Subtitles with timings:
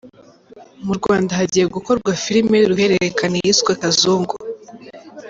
[0.85, 4.35] Mu Rwanda hagiye gukorwa filime y’uruhererekane yiswe Kazungu